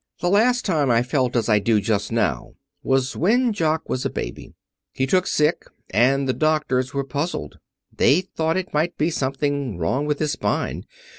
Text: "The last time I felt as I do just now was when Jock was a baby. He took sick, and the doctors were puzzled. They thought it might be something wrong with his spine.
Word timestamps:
"The 0.19 0.31
last 0.31 0.65
time 0.65 0.89
I 0.89 1.03
felt 1.03 1.35
as 1.35 1.47
I 1.47 1.59
do 1.59 1.79
just 1.79 2.11
now 2.11 2.55
was 2.81 3.15
when 3.15 3.53
Jock 3.53 3.87
was 3.87 4.03
a 4.03 4.09
baby. 4.09 4.55
He 4.93 5.05
took 5.05 5.27
sick, 5.27 5.65
and 5.91 6.27
the 6.27 6.33
doctors 6.33 6.91
were 6.91 7.03
puzzled. 7.03 7.59
They 7.95 8.21
thought 8.21 8.57
it 8.57 8.73
might 8.73 8.97
be 8.97 9.11
something 9.11 9.77
wrong 9.77 10.07
with 10.07 10.17
his 10.17 10.31
spine. 10.31 10.85